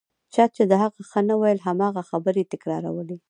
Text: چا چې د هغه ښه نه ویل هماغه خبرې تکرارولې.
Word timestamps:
چا 0.33 0.43
چې 0.55 0.63
د 0.71 0.73
هغه 0.83 1.01
ښه 1.09 1.21
نه 1.27 1.35
ویل 1.41 1.59
هماغه 1.67 2.01
خبرې 2.09 2.43
تکرارولې. 2.53 3.17